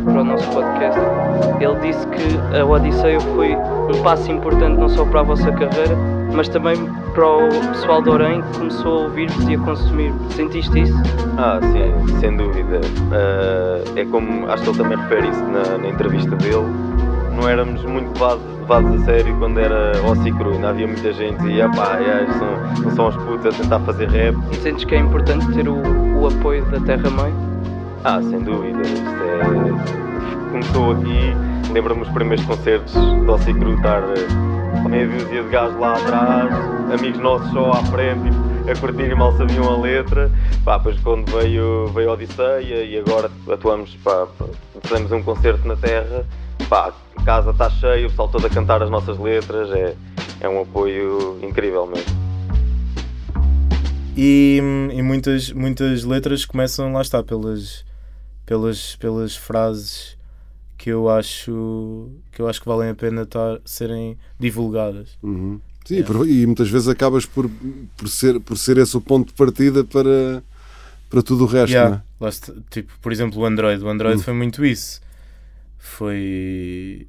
[0.00, 1.00] para o nosso podcast,
[1.60, 5.96] ele disse que a Odisseia foi um passo importante não só para a vossa carreira,
[6.32, 6.76] mas também
[7.14, 10.12] para o pessoal de Orem que começou a ouvir-vos e a consumir.
[10.30, 10.96] Sentiste isso?
[11.36, 12.80] Ah, sim, sem dúvida.
[13.12, 16.66] Ah, é como acho que ele também refere isso na, na entrevista dele.
[17.36, 21.38] Não éramos muito levados, levados a sério quando era Ossicru, ainda havia muita gente
[21.76, 24.36] pá, yeah, isto são, são os putos a tentar fazer rap.
[24.52, 25.80] E sentes que é importante ter o,
[26.20, 27.51] o apoio da Terra-mãe?
[28.04, 28.82] Ah, sem dúvida.
[28.82, 30.02] Isto é...
[30.50, 35.94] Começou aqui, lembro-me os primeiros concertos de Ossicru estar eh, meia dúzia de gajos lá
[35.94, 36.52] atrás,
[36.92, 40.30] amigos nossos só à frente, tipo, a curtir e mal sabiam a letra.
[40.64, 44.26] Pá, depois quando veio, veio a Odisseia e agora atuamos, pá,
[45.10, 46.26] um concerto na Terra,
[46.68, 49.94] pá, a casa está cheia, o pessoal todo a cantar as nossas letras, é,
[50.40, 52.22] é um apoio incrível mesmo.
[54.14, 54.60] E,
[54.92, 57.84] e muitas, muitas letras começam, lá está, pelas,
[58.46, 60.16] pelas, pelas frases
[60.78, 65.16] que eu acho que eu acho que valem a pena estar, serem divulgadas.
[65.22, 65.60] Uhum.
[65.84, 67.48] Sim, e por- e muitas vezes acabas por,
[67.96, 70.42] por, ser, por ser esse o ponto de partida para,
[71.10, 72.02] para tudo o resto, Yeah, é?
[72.24, 73.82] lá está, tipo, por exemplo, o Android.
[73.84, 74.22] O Android Hum.
[74.24, 75.00] foi muito isso.
[75.78, 77.06] Foi.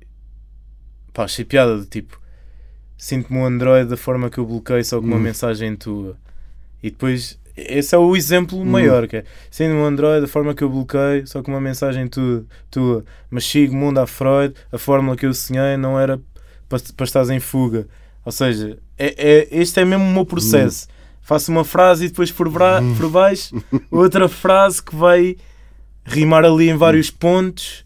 [1.13, 2.19] Pá, achei piada de tipo.
[2.97, 5.19] Sinto-me um Android da forma que eu bloqueio só com uma Hum.
[5.19, 6.17] mensagem tua.
[6.81, 7.37] E depois.
[7.55, 8.65] Esse é o exemplo Hum.
[8.65, 12.07] maior, que é sendo um Android da forma que eu bloqueio, só com uma mensagem
[12.07, 13.05] tua, tua.
[13.29, 16.19] Mas sigo mundo a Freud, a fórmula que eu sonhei não era
[16.67, 17.87] para, para em fuga.
[18.25, 20.87] Ou seja, é, é, este é mesmo o meu processo.
[21.21, 23.55] Faço uma frase e depois por, bra- por baixo
[23.91, 25.35] outra frase que vai
[26.05, 27.85] rimar ali em vários pontos.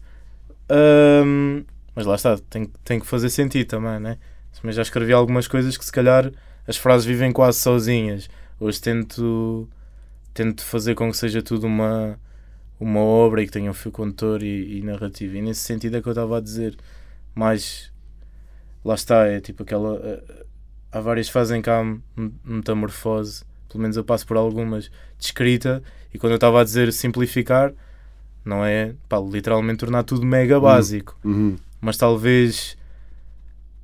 [0.68, 4.18] Ahm, mas lá está, tem, tem que fazer sentido também, né?
[4.62, 6.30] Mas já escrevi algumas coisas que se calhar
[6.66, 8.28] as frases vivem quase sozinhas.
[8.60, 9.68] Hoje tento,
[10.34, 12.18] tento fazer com que seja tudo uma,
[12.80, 15.36] uma obra e que tenha um fio condutor e, e narrativa.
[15.36, 16.76] E nesse sentido é que eu estava a dizer.
[17.34, 17.92] Mas
[18.84, 19.96] lá está, é tipo aquela.
[20.02, 20.44] eh,
[20.90, 21.82] Há várias fases em que há
[22.42, 24.90] metamorfose, pelo menos eu passo por algumas de
[25.26, 25.82] escrita,
[26.14, 27.74] e quando eu estava a dizer simplificar,
[28.42, 31.56] não é pá, literalmente tornar tudo mega básico, Uhum.
[31.78, 32.74] mas talvez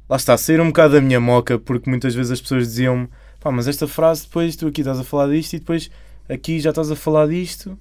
[0.08, 3.06] lá está, sair um bocado da minha moca, porque muitas vezes as pessoas diziam
[3.44, 5.90] pá, mas esta frase depois tu aqui estás a falar disto e depois
[6.26, 7.78] aqui já estás a falar disto,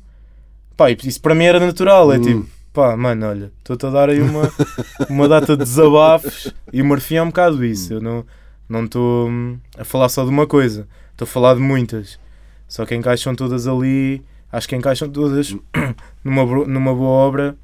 [0.75, 2.21] pá, e isso para mim era natural, é Hum.
[2.21, 4.51] tipo, pá, mano, olha, estou-te a dar aí uma,
[5.09, 8.25] uma data de desabafos e o Murphy é um bocado isso, eu não
[8.67, 12.19] não estou hum, a falar só de uma coisa, estou a falar de muitas,
[12.67, 14.21] só que encaixam todas ali,
[14.51, 15.55] acho que encaixam todas
[16.23, 17.55] numa, numa boa obra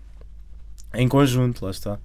[0.94, 2.00] em conjunto, lá está.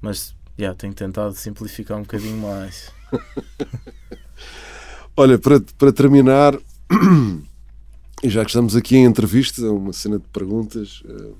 [0.00, 2.97] Mas, já, tenho tentado simplificar um bocadinho mais.
[5.16, 6.56] Olha, para, para terminar,
[8.22, 11.32] e já que estamos aqui em entrevista, uma cena de perguntas, eh,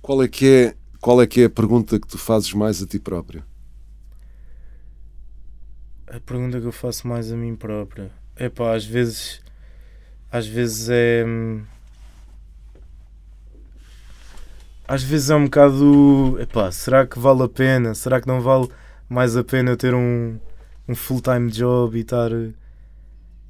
[0.00, 2.86] qual é que é, qual é que é a pergunta que tu fazes mais a
[2.86, 3.42] ti próprio?
[6.06, 8.10] A pergunta que eu faço mais a mim própria.
[8.36, 9.40] É pá, às vezes.
[10.30, 11.24] Às vezes é.
[11.26, 11.62] hum,
[14.86, 16.36] Às vezes é um bocado.
[16.38, 17.94] Epá, será que vale a pena?
[17.94, 18.68] Será que não vale
[19.08, 20.38] mais a pena ter um,
[20.88, 22.30] um full-time job e estar.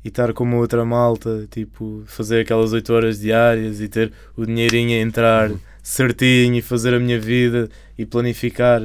[0.05, 4.45] E estar com uma outra malta, tipo, fazer aquelas 8 horas diárias e ter o
[4.45, 5.49] dinheirinho a entrar
[5.81, 8.81] certinho e fazer a minha vida e planificar.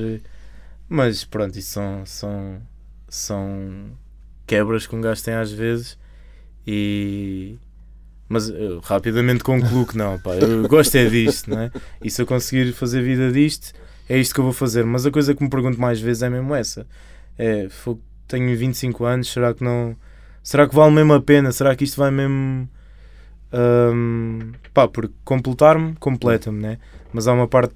[0.88, 2.62] Mas pronto, isso são, são,
[3.10, 3.92] são
[4.46, 5.98] quebras que um gajo tem às vezes
[6.68, 7.58] e
[8.30, 11.72] mas eu rapidamente concluo que não, pá, eu gosto é disto, não é?
[12.04, 13.72] E se eu conseguir fazer vida disto,
[14.10, 14.84] é isto que eu vou fazer.
[14.86, 16.86] Mas a coisa que me pergunto mais vezes é mesmo essa:
[17.38, 17.70] é,
[18.28, 19.96] tenho 25 anos, será que não.
[20.44, 21.52] Será que vale mesmo a pena?
[21.52, 22.70] Será que isto vai mesmo.
[23.54, 26.78] hum, pá, porque completar-me, completa-me, né?
[27.14, 27.74] Mas há uma parte.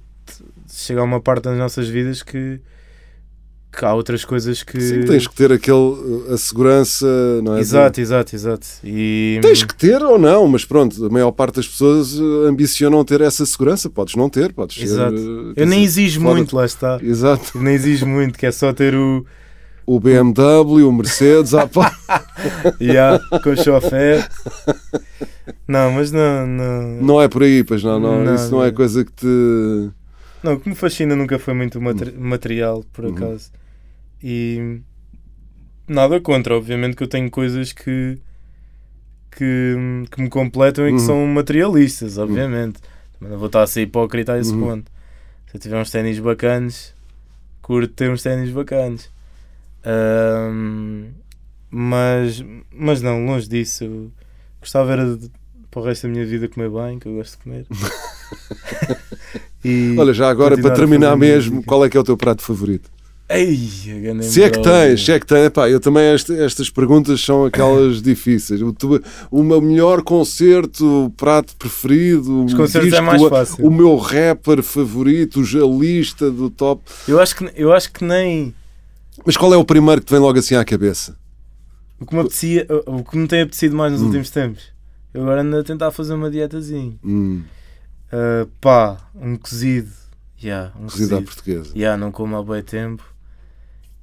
[0.68, 2.60] Chega a uma parte das nossas vidas que.
[3.76, 4.80] que há outras coisas que.
[4.80, 7.06] Sim, tens que ter aquele, a segurança,
[7.42, 7.60] não é?
[7.60, 8.66] Exato, exato, exato.
[8.84, 9.38] E...
[9.42, 13.20] Tens que ter ou não, mas pronto, a maior parte das pessoas eh, ambicionam ter
[13.20, 13.90] essa segurança.
[13.90, 15.14] Podes não ter, podes Exato.
[15.16, 16.98] eh, quer Eu nem exijo muito, lá está.
[17.02, 17.58] Exato.
[17.58, 19.26] Eu nem exijo muito, que é só ter o.
[19.86, 21.92] O BMW, o Mercedes, ah, pá.
[22.80, 24.28] yeah, com o chofer.
[25.66, 26.82] Não, mas não, não.
[27.02, 29.26] Não é por aí, pois não, não, Não, isso não é coisa que te.
[30.42, 31.82] Não, o que me fascina nunca foi muito Hum.
[32.18, 33.12] material, por Uhum.
[33.14, 33.50] acaso.
[34.22, 34.80] E
[35.88, 38.18] nada contra, obviamente que eu tenho coisas que
[39.34, 39.74] que,
[40.10, 41.06] que me completam e que Uhum.
[41.06, 42.78] são materialistas, obviamente.
[43.18, 44.60] Mas não vou estar a ser hipócrita a esse Uhum.
[44.60, 44.90] ponto.
[45.50, 46.92] Se eu tiver uns ténis bacanas,
[47.62, 49.08] curto ter uns ténis bacanas.
[49.84, 51.06] Ahm,
[51.70, 54.10] mas, mas não, longe disso.
[54.60, 55.30] Gostava era de,
[55.70, 57.66] para o resto da minha vida comer bem, que eu gosto de comer.
[59.64, 61.68] E Olha, já agora, para terminar mesmo, música.
[61.68, 62.90] qual é que é o teu prato favorito?
[63.28, 63.56] Ei,
[64.20, 67.44] Se é que tens, se é que tens, pá, eu também esta- estas perguntas são
[67.44, 68.60] aquelas difíceis.
[68.60, 73.64] O, tu- o meu melhor concerto, o prato preferido, Os é disco, mais o- fácil.
[73.64, 76.82] o meu rapper favorito, a lista do top.
[77.06, 78.52] Eu acho que, eu acho que nem.
[79.24, 81.16] Mas qual é o primeiro que te vem logo assim à cabeça?
[82.00, 84.06] O que me, apetecia, o que me tem apetecido mais nos Hum.
[84.06, 84.72] últimos tempos.
[85.14, 86.98] Eu agora ando a tentar fazer uma dietazinha.
[87.04, 87.42] Hum,
[88.10, 89.90] Ah, pá, um cozido.
[90.42, 91.72] Yeah, um Cozido à portuguesa.
[91.76, 93.04] Yeah, não como há bem tempo.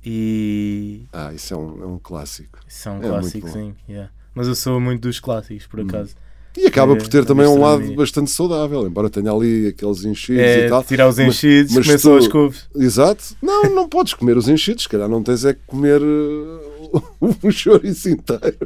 [0.04, 1.06] E.
[1.12, 2.60] Ah, isso é um, é um clássico.
[2.67, 3.76] Isso é um É sim.
[3.88, 4.10] Yeah.
[4.34, 6.15] Mas eu sou muito dos clássicos, por acaso.
[6.57, 10.03] E acaba É, por ter da também um lado bastante saudável, embora tenha ali aqueles
[10.03, 10.83] enchidos É, e tal.
[10.83, 12.67] tirar os enchidos, comer só as couves.
[12.75, 13.35] Exato.
[13.41, 17.09] Não, não podes comer os enchidos, se calhar não tens é que comer uh,
[17.43, 18.57] um chouriço inteiro.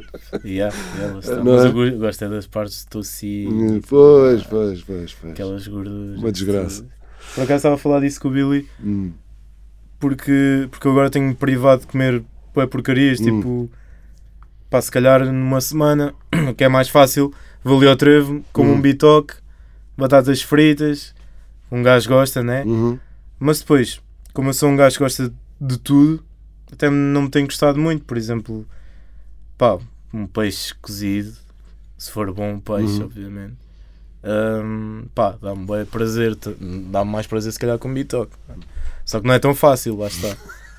[0.44, 0.74] Yeah.
[1.44, 1.68] Não Mas é?
[1.68, 3.46] eu gosto é das partes de toci.
[3.50, 5.32] Hum, Pois, pois, pois, pois.
[5.32, 6.18] Aquelas gorduras.
[6.18, 6.86] Uma desgraça.
[7.34, 8.66] Por acaso estava a falar disso com o Billy.
[8.82, 9.12] Hum.
[10.00, 12.22] Porque, porque eu agora tenho privado de comer
[12.70, 13.20] porcarias.
[13.20, 13.24] Hum.
[13.24, 13.70] Tipo,
[14.70, 16.14] pá, se calhar numa semana,
[16.56, 17.32] que é mais fácil,
[17.64, 18.74] ali ao trevo, como Hum.
[18.74, 19.34] um bitoque,
[19.96, 21.14] batatas fritas.
[21.70, 22.62] Um gajo gosta, né?
[22.64, 22.98] Uhum.
[23.38, 24.00] Mas depois,
[24.32, 26.22] como eu sou um gajo que gosta de tudo,
[26.72, 28.04] até não me tem gostado muito.
[28.04, 28.66] Por exemplo,
[29.58, 29.78] pá,
[30.12, 31.32] um peixe cozido,
[31.98, 33.04] se for bom peixe, Uhum.
[33.04, 33.54] obviamente.
[34.22, 36.36] Hum, pá, dá-me bem prazer,
[36.90, 38.32] dá-me mais prazer se calhar com bitoque.
[39.04, 40.36] Só que não é tão fácil, lá está.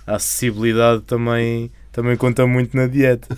[0.08, 3.38] A acessibilidade também, também conta muito na dieta.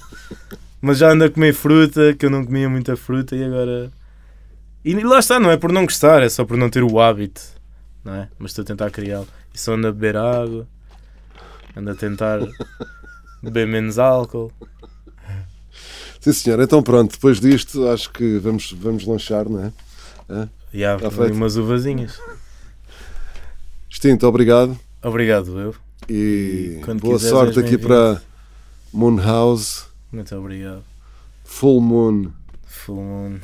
[0.82, 3.92] Mas já ando a comer fruta, que eu não comia muita fruta e agora.
[4.86, 7.42] E lá está, não é por não gostar, é só por não ter o hábito,
[8.04, 8.30] não é?
[8.38, 9.28] Mas estou a tentar criá-lo.
[9.54, 10.68] E só ando a beber água,
[11.76, 12.40] ando a tentar
[13.42, 14.52] beber menos álcool.
[16.20, 16.60] Sim, senhor.
[16.60, 20.50] Então pronto, depois disto acho que vamos, vamos lanchar, não é?
[20.74, 21.34] E há feito.
[21.34, 22.20] umas uvazinhas.
[23.90, 24.78] Extinto, obrigado.
[25.02, 25.76] Obrigado, eu.
[26.10, 28.22] E quando boa sorte aqui para
[28.94, 30.84] Moon House, Muito obrigado.
[31.43, 32.32] Full Moon.
[32.65, 33.39] Full Moon.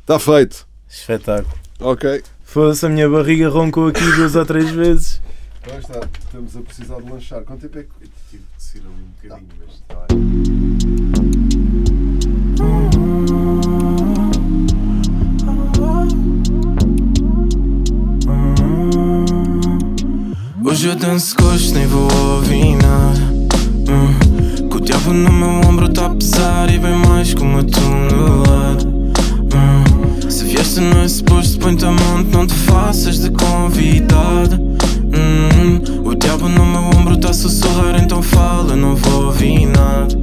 [0.00, 0.66] Está feito.
[0.88, 1.54] Espetáculo.
[1.80, 2.22] Ok.
[2.44, 5.22] Foda-se, a minha barriga roncou aqui duas ou três vezes.
[5.66, 7.42] Lá está, estamos a precisar de lanchar.
[7.42, 8.10] Quanto tempo é que.
[8.30, 11.10] Tive de sair ali um bocadinho, mas está
[20.64, 23.29] Hoje eu danço gosto, nem vou ouvir nada.
[24.68, 28.86] Que o diabo no meu ombro tá a pesar e bem mais que uma tonelada.
[28.86, 30.30] Hum.
[30.30, 34.56] Se vieste não é suposto, põe-te a mão, não te faças de convidada.
[34.56, 36.04] Hum.
[36.04, 40.19] O diabo no meu ombro tá a sussurrar, então fala, não vou ouvir nada.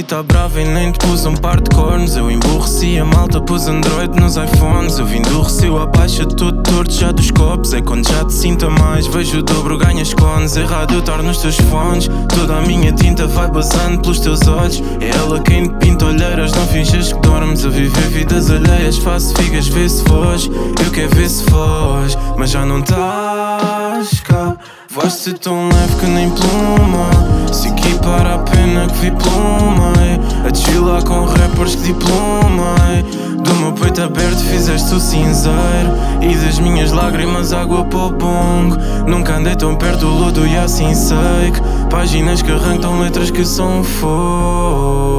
[0.00, 2.16] Tá brava e nem te pus um par de cornos.
[2.16, 4.98] Eu emburreci a malta, pus Android nos iPhones.
[4.98, 7.74] Eu vim do recio à baixa, todo torto já dos copos.
[7.74, 10.56] É quando já te sinta mais, vejo o dobro, ganhas cones.
[10.56, 12.08] Errado eu estar nos teus fones.
[12.34, 14.82] Toda a minha tinta vai basando pelos teus olhos.
[14.98, 17.62] É ela quem te pinta olheiras, não finges que dormes.
[17.66, 20.50] A viver vidas alheias, faço figas, vê se foge.
[20.82, 23.71] Eu quero ver se foge, mas já não estás
[24.20, 24.56] cá
[24.90, 27.10] Vais ser tão leve que nem pluma
[27.52, 30.18] Se equipar a pena que vi pluma eh.
[30.46, 33.02] A desfilar com rappers que diploma eh.
[33.42, 38.76] Do meu peito aberto fizeste o cinzeiro E das minhas lágrimas água para bongo
[39.06, 43.44] Nunca andei tão perto do lodo e assim sei que Páginas que arrancam letras que
[43.44, 45.12] são fogo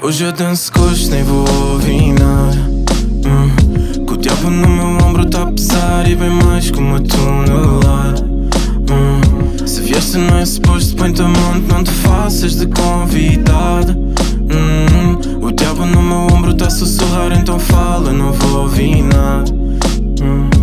[0.00, 2.77] Hoje eu danço gosto, nem vou ouvir nada.
[4.48, 8.24] Que o diabo no meu ombro tá a pesar E bem mais que uma tonelada
[8.24, 9.66] hum.
[9.66, 15.44] Se vieste não é suposto, põe-te a monte Não te faças de convidada hum.
[15.46, 20.57] O diabo no meu ombro tá a sussurrar Então fala, não vou ouvir nada hum.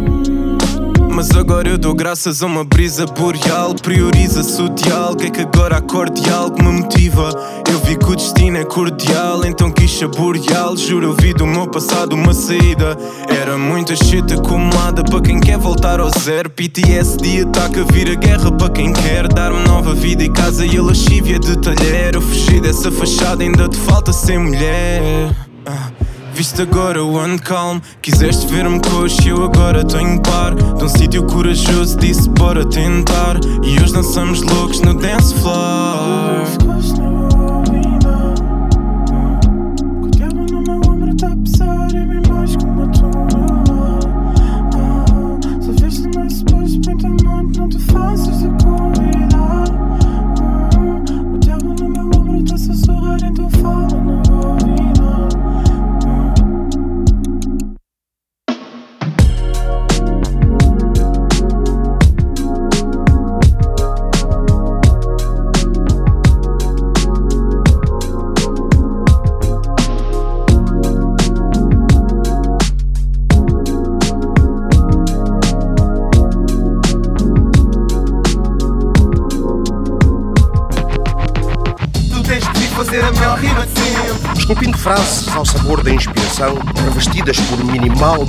[1.16, 3.74] Mas agora eu dou graças a uma brisa boreal.
[3.74, 7.30] Prioriza-se o diálogo É que agora há cordial que me motiva.
[7.72, 10.76] Eu vi que o destino é cordial Então quis saboreá-lo.
[10.76, 12.98] Juro, eu vi do meu passado uma saída.
[13.30, 16.50] Era muita shit acumulada Para quem quer voltar ao zero.
[16.50, 20.66] PTSD ataca vir a guerra Para quem quer dar-me nova vida E casa.
[20.66, 25.34] E a lascívia de talher Eu fugi dessa fachada Ainda te falta ser mulher.
[25.66, 25.95] Ah.
[26.36, 27.82] Viste agora o calmo?
[28.02, 30.54] Quiseste ver-me coxo eu agora tenho par.
[30.54, 33.38] De um sítio corajoso disse bora tentar.
[33.64, 35.95] E hoje dançamos loucos no dance floor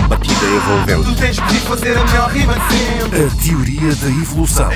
[0.08, 1.04] batida envolvente.
[1.04, 3.24] Tu tens vir fazer a melhor rima de sempre.
[3.24, 4.70] A teoria da evolução.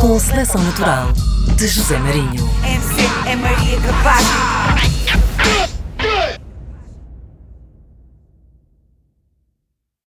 [0.00, 1.12] Com seleção natural
[1.56, 2.50] de José Marinho.
[2.64, 4.91] MC é Maria Capaz.